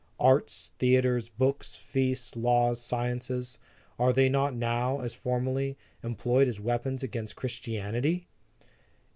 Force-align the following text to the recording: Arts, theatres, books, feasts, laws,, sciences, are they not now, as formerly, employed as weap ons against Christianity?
Arts, 0.19 0.71
theatres, 0.79 1.29
books, 1.29 1.75
feasts, 1.75 2.35
laws,, 2.35 2.81
sciences, 2.81 3.59
are 3.99 4.11
they 4.11 4.29
not 4.29 4.55
now, 4.55 4.99
as 5.01 5.13
formerly, 5.13 5.77
employed 6.01 6.47
as 6.47 6.59
weap 6.59 6.87
ons 6.87 7.03
against 7.03 7.35
Christianity? 7.35 8.27